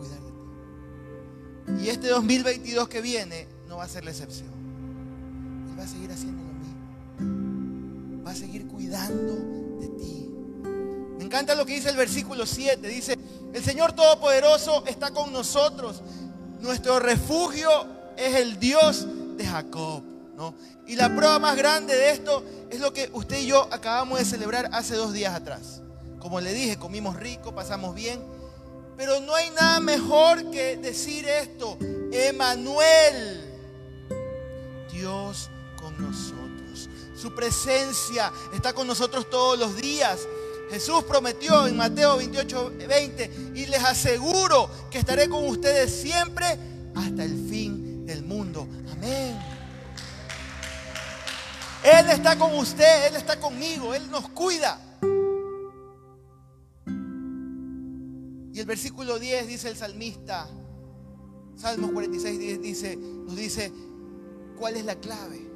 [0.00, 1.84] cuidar de ti.
[1.84, 4.48] Y este 2022 que viene no va a ser la excepción.
[5.70, 8.24] Él va a seguir haciendo lo mismo.
[8.24, 9.34] Va a seguir cuidando
[9.80, 10.30] de ti.
[11.18, 12.88] Me encanta lo que dice el versículo 7.
[12.88, 13.18] Dice,
[13.52, 16.02] el Señor Todopoderoso está con nosotros.
[16.60, 17.70] Nuestro refugio
[18.16, 20.02] es el Dios de Jacob.
[20.36, 20.54] ¿no?
[20.86, 24.24] Y la prueba más grande de esto es lo que usted y yo acabamos de
[24.24, 25.82] celebrar hace dos días atrás.
[26.18, 28.20] Como le dije, comimos rico, pasamos bien
[29.00, 31.78] pero no hay nada mejor que decir esto.
[32.12, 33.50] Emanuel,
[34.92, 35.48] Dios
[35.80, 36.90] con nosotros.
[37.16, 40.20] Su presencia está con nosotros todos los días.
[40.70, 46.58] Jesús prometió en Mateo 28, 20, y les aseguro que estaré con ustedes siempre
[46.94, 48.68] hasta el fin del mundo.
[48.92, 49.34] Amén.
[51.82, 54.89] Él está con usted, Él está conmigo, Él nos cuida.
[58.58, 60.48] El versículo 10 dice el salmista,
[61.56, 63.70] Salmos 46, 10 dice, nos dice,
[64.58, 65.46] ¿cuál es la clave?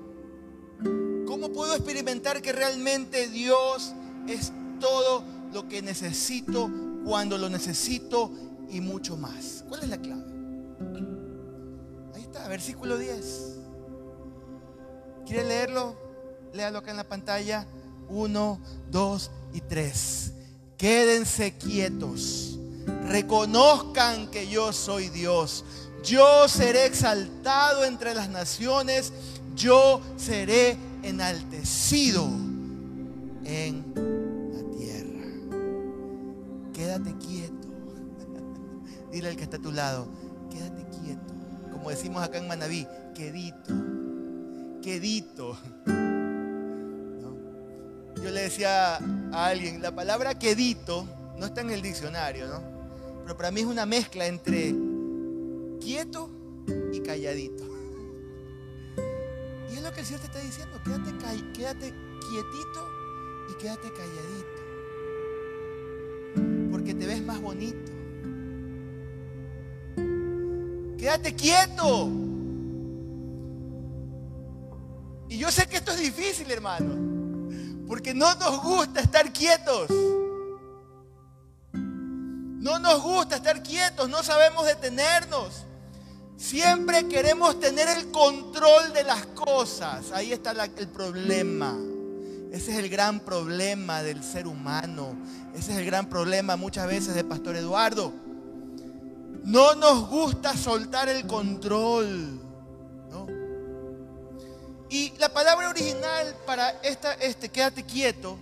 [1.26, 3.94] ¿Cómo puedo experimentar que realmente Dios
[4.28, 6.70] es todo lo que necesito
[7.04, 8.30] cuando lo necesito
[8.70, 9.64] y mucho más?
[9.68, 10.24] ¿Cuál es la clave?
[12.14, 13.58] Ahí está, versículo 10.
[15.24, 15.96] ¿Quiere leerlo?
[16.52, 17.66] Léalo acá en la pantalla.
[18.08, 20.32] 1, 2 y 3.
[20.76, 22.58] Quédense quietos
[23.06, 25.64] reconozcan que yo soy Dios.
[26.02, 29.12] Yo seré exaltado entre las naciones,
[29.54, 32.24] yo seré enaltecido
[33.44, 33.84] en
[34.52, 35.24] la tierra.
[36.74, 37.68] Quédate quieto.
[39.12, 40.06] Dile al que está a tu lado,
[40.50, 41.22] quédate quieto.
[41.72, 43.72] Como decimos acá en Manabí, quedito,
[44.82, 45.56] quedito.
[48.22, 51.06] Yo le decía a alguien, la palabra quedito
[51.38, 52.62] no está en el diccionario, ¿no?
[53.22, 54.74] Pero para mí es una mezcla entre
[55.80, 56.30] quieto
[56.92, 57.64] y calladito.
[59.70, 60.80] Y es lo que el Señor te está diciendo,
[61.52, 61.92] quédate,
[62.28, 62.88] quietito
[63.50, 64.64] y quédate calladito.
[66.70, 67.92] Porque te ves más bonito.
[70.98, 72.10] Quédate quieto.
[75.28, 76.94] Y yo sé que esto es difícil, hermano.
[77.86, 79.88] Porque no nos gusta estar quietos.
[82.64, 85.66] No nos gusta estar quietos, no sabemos detenernos.
[86.38, 90.10] Siempre queremos tener el control de las cosas.
[90.12, 91.76] Ahí está el problema.
[92.50, 95.14] Ese es el gran problema del ser humano.
[95.54, 98.14] Ese es el gran problema muchas veces de Pastor Eduardo.
[99.42, 102.40] No nos gusta soltar el control.
[105.34, 108.38] palabra original para esta, este, quédate quieto,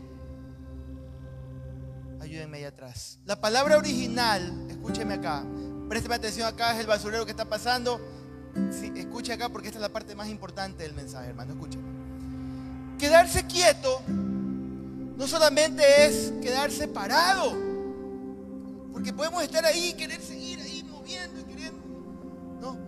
[2.33, 3.18] ayúdenme atrás.
[3.27, 5.45] La palabra original, escúcheme acá,
[5.87, 8.01] présteme atención acá, es el basurero que está pasando.
[8.71, 11.85] Sí, escuche acá porque esta es la parte más importante del mensaje, hermano, escúcheme.
[12.99, 17.55] Quedarse quieto no solamente es quedarse parado,
[18.92, 21.81] porque podemos estar ahí y querer seguir ahí moviendo y queriendo.
[22.62, 22.79] No,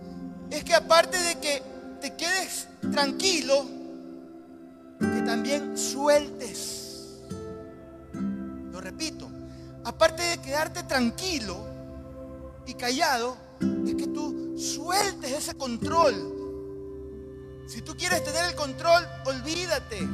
[0.49, 1.61] es que aparte de que
[2.01, 3.67] te quedes tranquilo,
[4.99, 6.84] que también sueltes.
[9.85, 11.57] Aparte de quedarte tranquilo
[12.65, 13.37] y callado,
[13.87, 16.33] es que tú sueltes ese control.
[17.67, 20.07] Si tú quieres tener el control, olvídate.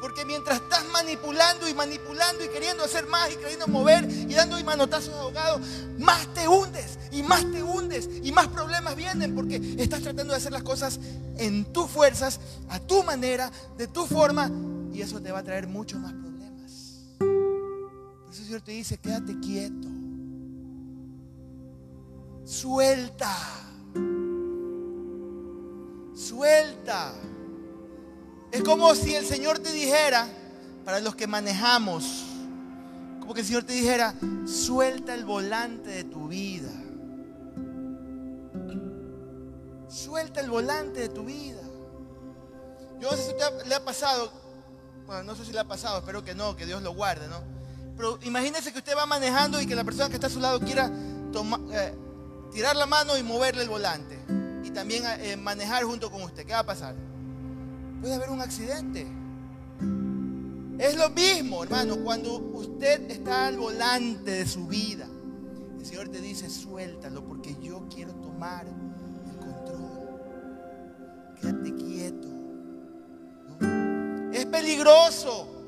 [0.00, 4.58] Porque mientras estás manipulando y manipulando y queriendo hacer más y queriendo mover y dando
[4.58, 5.60] y manotazos ahogados,
[5.96, 10.38] más te hundes y más te hundes y más problemas vienen porque estás tratando de
[10.38, 10.98] hacer las cosas
[11.38, 14.50] en tus fuerzas, a tu manera, de tu forma
[14.92, 16.31] y eso te va a traer muchos más problemas.
[18.32, 19.88] Eso el Señor te dice, quédate quieto.
[22.46, 23.36] Suelta.
[26.14, 27.12] Suelta.
[28.50, 30.26] Es como si el Señor te dijera,
[30.82, 32.24] para los que manejamos,
[33.20, 34.14] como que el Señor te dijera,
[34.46, 36.70] suelta el volante de tu vida.
[39.88, 41.60] Suelta el volante de tu vida.
[42.98, 44.32] Yo no sé si usted le ha pasado,
[45.04, 47.61] bueno, no sé si le ha pasado, espero que no, que Dios lo guarde, ¿no?
[47.96, 50.60] Pero imagínese que usted va manejando y que la persona que está a su lado
[50.60, 50.90] quiera
[51.72, 51.94] eh,
[52.52, 54.18] tirar la mano y moverle el volante.
[54.64, 56.44] Y también eh, manejar junto con usted.
[56.44, 56.94] ¿Qué va a pasar?
[58.02, 59.06] puede haber un accidente.
[60.78, 65.06] Es lo mismo, hermano, cuando usted está al volante de su vida.
[65.78, 70.20] El Señor te dice, suéltalo porque yo quiero tomar el control.
[71.40, 72.28] Quédate quieto.
[74.32, 75.61] Es peligroso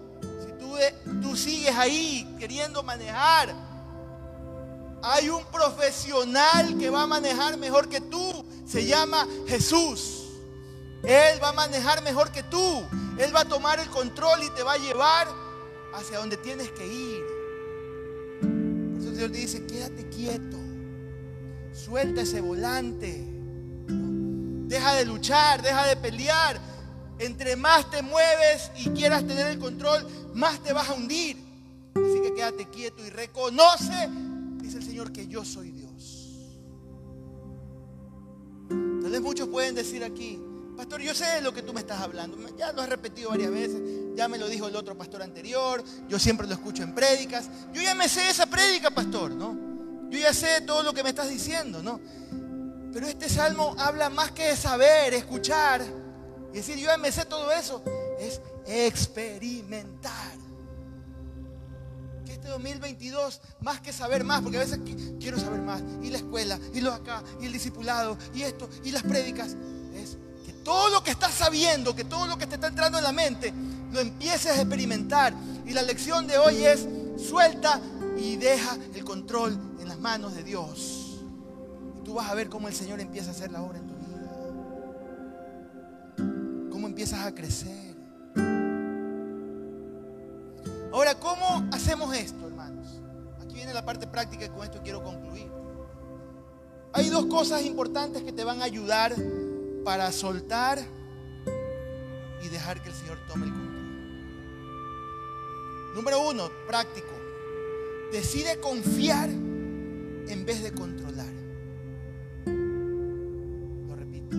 [1.22, 3.54] tú, sigues ahí queriendo manejar.
[5.02, 8.44] Hay un profesional que va a manejar mejor que tú.
[8.66, 10.24] Se llama Jesús.
[11.02, 12.82] Él va a manejar mejor que tú.
[13.18, 15.28] Él va a tomar el control y te va a llevar
[15.94, 17.22] hacia donde tienes que ir.
[18.40, 20.56] Por eso Señor te dice, quédate quieto.
[21.72, 23.28] Suelta ese volante.
[23.86, 26.58] Deja de luchar, deja de pelear.
[27.18, 31.36] Entre más te mueves y quieras tener el control, más te vas a hundir.
[31.94, 34.08] Así que quédate quieto y reconoce,
[34.58, 36.30] dice el Señor, que yo soy Dios.
[38.68, 40.40] Tal vez muchos pueden decir aquí,
[40.76, 42.36] Pastor, yo sé de lo que tú me estás hablando.
[42.56, 43.80] Ya lo has repetido varias veces.
[44.16, 45.84] Ya me lo dijo el otro pastor anterior.
[46.08, 47.48] Yo siempre lo escucho en prédicas.
[47.72, 49.56] Yo ya me sé esa prédica, pastor, ¿no?
[50.10, 52.00] Yo ya sé todo lo que me estás diciendo, ¿no?
[52.92, 55.84] Pero este salmo habla más que de saber, escuchar
[56.52, 57.82] y decir, yo ya me sé todo eso.
[58.18, 60.32] Es experimentar.
[62.24, 64.80] Que este 2022, más que saber más, porque a veces
[65.20, 65.82] quiero saber más.
[66.02, 69.56] Y la escuela, y lo acá, y el discipulado, y esto, y las prédicas
[70.64, 73.52] todo lo que estás sabiendo, que todo lo que te está entrando en la mente,
[73.92, 75.34] lo empieces a experimentar.
[75.66, 77.80] Y la lección de hoy es, suelta
[78.16, 81.20] y deja el control en las manos de Dios.
[81.98, 83.94] Y tú vas a ver cómo el Señor empieza a hacer la obra en tu
[83.94, 84.30] vida.
[86.70, 87.93] Cómo empiezas a crecer.
[93.40, 95.50] Aquí viene la parte práctica y con esto quiero concluir.
[96.92, 99.14] Hay dos cosas importantes que te van a ayudar
[99.84, 100.78] para soltar
[102.42, 103.84] y dejar que el Señor tome el control.
[105.94, 107.12] Número uno, práctico.
[108.12, 111.32] Decide confiar en vez de controlar.
[113.88, 114.36] Lo repito.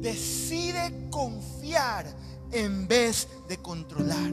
[0.00, 2.06] Decide confiar
[2.52, 4.30] en vez de controlar.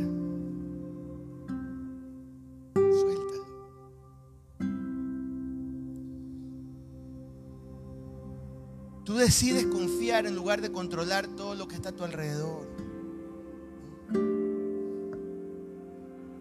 [9.22, 12.68] Decides confiar en lugar de controlar todo lo que está a tu alrededor.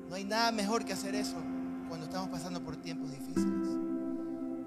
[0.09, 1.37] No hay nada mejor que hacer eso
[1.89, 3.69] cuando estamos pasando por tiempos difíciles.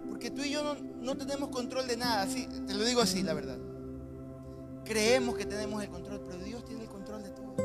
[0.08, 3.34] Porque tú y yo no, tenemos control de nada, así, te lo digo así, la
[3.34, 3.58] verdad.
[4.86, 7.56] Creemos que tenemos el control, pero Dios tiene el control de todo.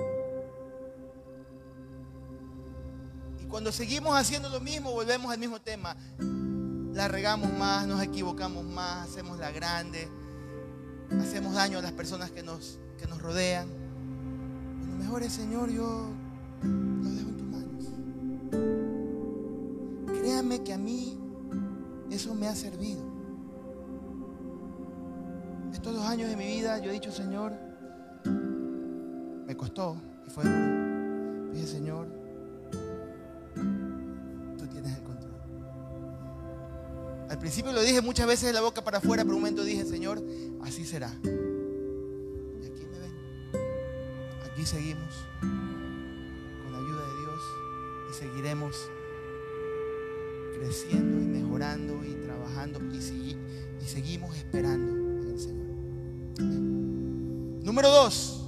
[3.39, 5.95] Y cuando seguimos haciendo lo mismo, volvemos al mismo tema.
[6.95, 10.09] La regamos más, nos equivocamos más, hacemos la grande
[11.11, 13.69] hacemos daño a las personas que nos, que nos rodean.
[14.91, 16.11] Lo mejor es, Señor, yo
[16.63, 17.85] lo dejo en tus manos.
[20.21, 21.19] Créame que a mí
[22.11, 23.03] eso me ha servido.
[25.73, 27.53] Estos dos años de mi vida yo he dicho, Señor,
[29.47, 29.97] Me costó
[30.27, 31.53] y fue duro.
[31.53, 32.18] Dije, Señor,
[37.49, 40.23] principio lo dije muchas veces de la boca para afuera, pero un momento dije, Señor,
[40.61, 41.09] así será.
[41.25, 43.15] Y aquí me ven.
[44.45, 47.41] Aquí seguimos con la ayuda de Dios
[48.11, 48.77] y seguiremos
[50.59, 52.99] creciendo y mejorando y trabajando y,
[53.83, 55.69] y seguimos esperando en el Señor.
[57.65, 58.47] Número dos,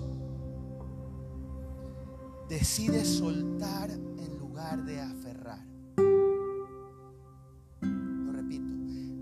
[2.51, 5.65] decide soltar en lugar de aferrar.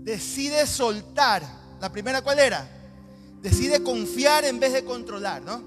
[0.09, 1.43] Decide soltar.
[1.79, 2.67] La primera, ¿cuál era?
[3.41, 5.61] Decide confiar en vez de controlar, ¿no?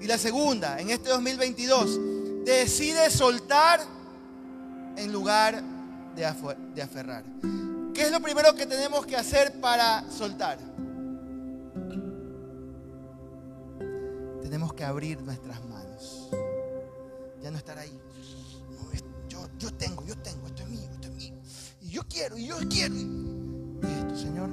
[0.00, 3.80] Y la segunda, en este 2022, decide soltar
[4.96, 5.60] en lugar
[6.14, 7.24] de aferrar.
[7.92, 10.58] ¿Qué es lo primero que tenemos que hacer para soltar?
[14.40, 16.28] Tenemos que abrir nuestras manos.
[17.42, 17.98] Ya no estar ahí.
[19.28, 21.34] yo, yo tengo, yo tengo, esto es mío, esto es mío.
[21.82, 23.23] Y yo quiero, y yo quiero.
[23.86, 24.50] Esto, Señor.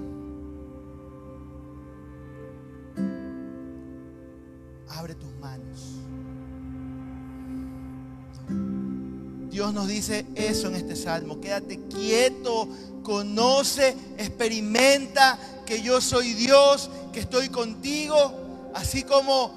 [4.89, 6.01] Abre tus manos.
[9.49, 11.39] Dios nos dice eso en este salmo.
[11.41, 12.67] Quédate quieto,
[13.03, 19.53] conoce, experimenta que yo soy Dios, que estoy contigo, así como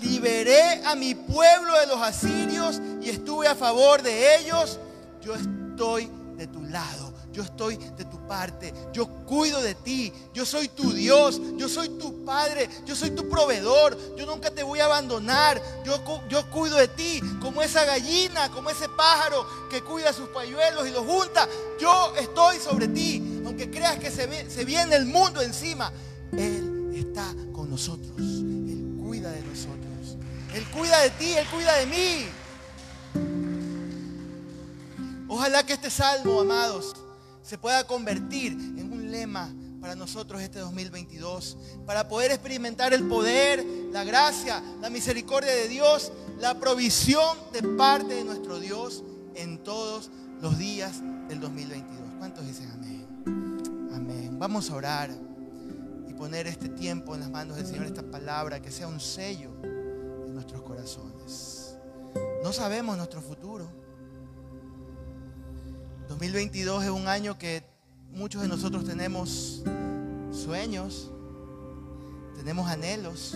[0.00, 4.78] liberé a mi pueblo de los asirios y estuve a favor de ellos,
[5.22, 7.03] yo estoy de tu lado.
[7.34, 8.72] Yo estoy de tu parte.
[8.92, 10.12] Yo cuido de ti.
[10.32, 11.40] Yo soy tu Dios.
[11.56, 12.70] Yo soy tu Padre.
[12.86, 13.98] Yo soy tu proveedor.
[14.16, 15.60] Yo nunca te voy a abandonar.
[15.84, 20.86] Yo, yo cuido de ti como esa gallina, como ese pájaro que cuida sus pañuelos
[20.86, 21.48] y los junta.
[21.80, 23.42] Yo estoy sobre ti.
[23.44, 25.92] Aunque creas que se, se viene el mundo encima.
[26.30, 28.16] Él está con nosotros.
[28.16, 30.16] Él cuida de nosotros.
[30.54, 31.32] Él cuida de ti.
[31.32, 32.28] Él cuida de mí.
[35.26, 36.94] Ojalá que este salmo, amados,
[37.44, 43.62] se pueda convertir en un lema para nosotros este 2022, para poder experimentar el poder,
[43.92, 50.10] la gracia, la misericordia de Dios, la provisión de parte de nuestro Dios en todos
[50.40, 52.00] los días del 2022.
[52.18, 53.90] ¿Cuántos dicen amén?
[53.94, 54.38] Amén.
[54.38, 55.10] Vamos a orar
[56.08, 59.50] y poner este tiempo en las manos del Señor, esta palabra, que sea un sello
[59.62, 61.76] en nuestros corazones.
[62.42, 63.83] No sabemos nuestro futuro.
[66.08, 67.64] 2022 es un año que
[68.12, 69.62] muchos de nosotros tenemos
[70.30, 71.10] sueños,
[72.36, 73.34] tenemos anhelos.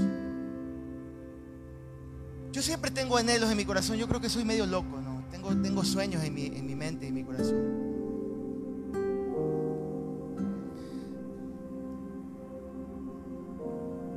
[2.52, 5.22] Yo siempre tengo anhelos en mi corazón, yo creo que soy medio loco, ¿no?
[5.30, 7.88] Tengo, tengo sueños en mi, en mi mente y en mi corazón.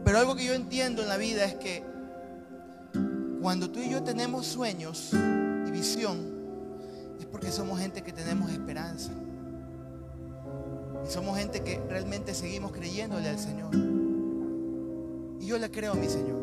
[0.03, 1.83] Pero algo que yo entiendo en la vida es que
[3.41, 6.30] cuando tú y yo tenemos sueños y visión,
[7.31, 9.11] porque somos gente que tenemos esperanza.
[11.05, 13.73] Y somos gente que realmente seguimos creyéndole al Señor.
[15.39, 16.39] Y yo le creo a mi Señor.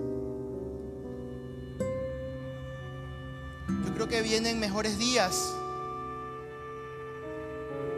[3.87, 5.55] Yo creo que vienen mejores días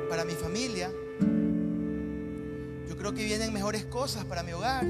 [0.09, 0.91] para mi familia.
[2.89, 4.85] Yo creo que vienen mejores cosas para mi hogar.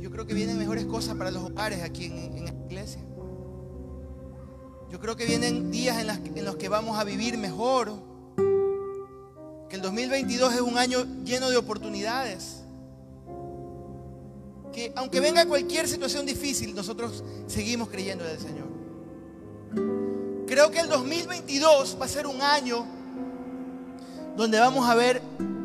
[0.00, 3.02] Yo creo que vienen mejores cosas para los hogares aquí en, en la iglesia.
[4.94, 7.94] Yo creo que vienen días en, los que vamos a vivir mejor.
[9.68, 12.60] Que el 2022 es un año lleno de oportunidades.
[14.72, 18.68] Que aunque venga cualquier situación difícil, nosotros seguimos creyendo en el Señor.
[20.46, 22.86] Creo que el 2022 va a ser un año
[24.36, 25.20] donde vamos a ver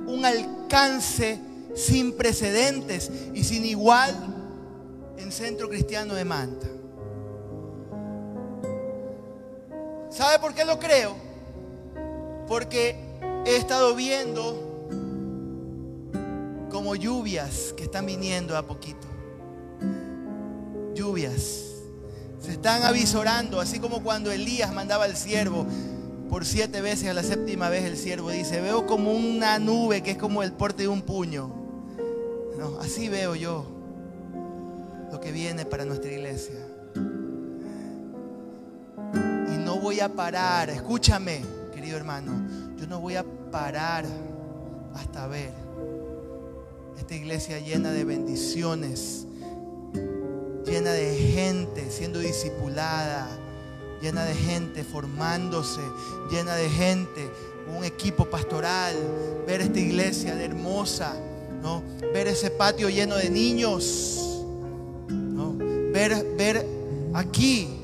[0.07, 1.39] un alcance
[1.75, 4.11] sin precedentes y sin igual
[5.19, 6.78] en Centro Cristiano de Manta.
[10.09, 11.15] ¿Sabe por qué lo creo?
[12.47, 12.95] Porque
[13.45, 14.67] he estado viendo
[16.69, 19.07] como lluvias que están viniendo a poquito.
[20.95, 21.65] Lluvias.
[22.41, 25.65] Se están avisorando, así como cuando Elías mandaba al siervo
[26.29, 30.11] por siete veces, a la séptima vez el siervo dice, veo como una nube que
[30.11, 31.51] es como el porte de un puño.
[32.57, 33.65] No, así veo yo
[35.11, 36.68] lo que viene para nuestra iglesia
[39.89, 41.41] voy a parar, escúchame,
[41.73, 42.31] querido hermano,
[42.77, 44.05] yo no voy a parar
[44.93, 45.51] hasta ver
[46.95, 49.25] esta iglesia llena de bendiciones,
[50.63, 53.27] llena de gente siendo discipulada,
[53.99, 55.81] llena de gente formándose,
[56.29, 57.27] llena de gente,
[57.75, 58.95] un equipo pastoral,
[59.47, 61.15] ver esta iglesia hermosa,
[61.63, 61.81] ¿no?
[62.13, 64.45] ver ese patio lleno de niños,
[65.09, 65.55] ¿no?
[65.91, 66.63] ver, ver
[67.15, 67.78] aquí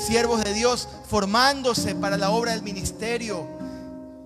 [0.00, 3.46] siervos de Dios formándose para la obra del ministerio.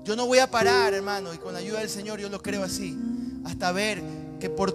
[0.04, 2.62] Yo no voy a parar, hermano, y con la ayuda del Señor yo lo creo
[2.62, 2.96] así,
[3.44, 4.02] hasta ver
[4.38, 4.72] que por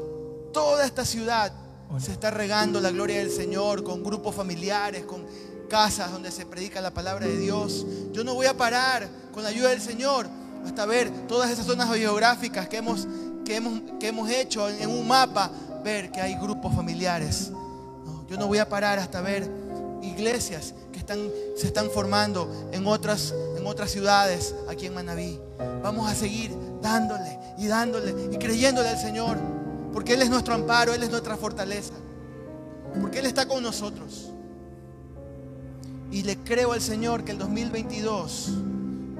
[0.52, 1.54] toda esta ciudad
[2.00, 5.26] se está regando la gloria del Señor con grupos familiares, con
[5.70, 7.86] casas donde se predica la palabra de Dios.
[8.12, 10.28] Yo no voy a parar con la ayuda del Señor
[10.66, 13.08] hasta ver todas esas zonas geográficas que hemos,
[13.46, 15.50] que hemos, que hemos hecho en un mapa,
[15.84, 17.52] ver que hay grupos familiares.
[18.30, 19.50] yo no voy a parar hasta ver
[20.02, 20.74] iglesias
[21.56, 25.40] se están formando en otras, en otras ciudades aquí en Manabí.
[25.82, 29.38] Vamos a seguir dándole y dándole y creyéndole al Señor,
[29.94, 31.94] porque Él es nuestro amparo, Él es nuestra fortaleza,
[33.02, 34.30] porque Él está con nosotros.
[36.12, 38.50] Y le creo al Señor que el 2022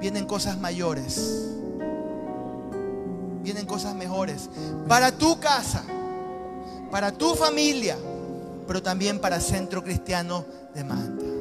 [0.00, 1.48] vienen cosas mayores,
[3.42, 4.48] vienen cosas mejores
[4.88, 5.84] para tu casa,
[6.90, 7.96] para tu familia,
[8.66, 11.39] pero también para Centro Cristiano de Manta.